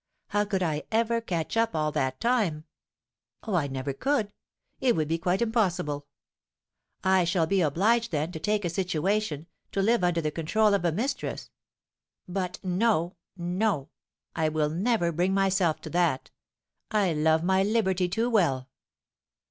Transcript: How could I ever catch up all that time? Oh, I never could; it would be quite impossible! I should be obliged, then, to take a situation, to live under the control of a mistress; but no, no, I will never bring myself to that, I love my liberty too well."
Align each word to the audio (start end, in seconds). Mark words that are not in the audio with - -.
How 0.29 0.45
could 0.45 0.63
I 0.63 0.81
ever 0.91 1.21
catch 1.21 1.55
up 1.55 1.75
all 1.75 1.91
that 1.91 2.19
time? 2.19 2.63
Oh, 3.43 3.53
I 3.53 3.67
never 3.67 3.93
could; 3.93 4.33
it 4.79 4.95
would 4.95 5.07
be 5.07 5.19
quite 5.19 5.43
impossible! 5.43 6.07
I 7.03 7.23
should 7.23 7.49
be 7.49 7.61
obliged, 7.61 8.09
then, 8.11 8.31
to 8.31 8.39
take 8.39 8.65
a 8.65 8.69
situation, 8.71 9.45
to 9.71 9.79
live 9.83 10.03
under 10.03 10.19
the 10.19 10.31
control 10.31 10.73
of 10.73 10.83
a 10.85 10.91
mistress; 10.91 11.51
but 12.27 12.57
no, 12.63 13.15
no, 13.37 13.89
I 14.35 14.49
will 14.49 14.71
never 14.71 15.11
bring 15.11 15.35
myself 15.35 15.79
to 15.81 15.89
that, 15.91 16.31
I 16.89 17.13
love 17.13 17.43
my 17.43 17.61
liberty 17.61 18.09
too 18.09 18.27
well." 18.27 18.69